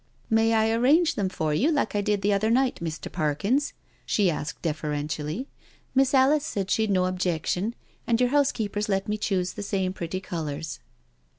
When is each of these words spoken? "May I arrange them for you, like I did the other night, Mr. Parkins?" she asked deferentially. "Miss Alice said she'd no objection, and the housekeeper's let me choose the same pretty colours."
"May 0.31 0.53
I 0.53 0.71
arrange 0.71 1.13
them 1.13 1.29
for 1.29 1.53
you, 1.53 1.71
like 1.71 1.95
I 1.95 2.01
did 2.01 2.23
the 2.23 2.33
other 2.33 2.49
night, 2.49 2.79
Mr. 2.81 3.11
Parkins?" 3.11 3.73
she 4.03 4.31
asked 4.31 4.63
deferentially. 4.63 5.47
"Miss 5.93 6.15
Alice 6.15 6.43
said 6.43 6.71
she'd 6.71 6.89
no 6.89 7.05
objection, 7.05 7.75
and 8.07 8.17
the 8.17 8.25
housekeeper's 8.29 8.89
let 8.89 9.07
me 9.07 9.19
choose 9.19 9.53
the 9.53 9.61
same 9.61 9.93
pretty 9.93 10.19
colours." 10.19 10.79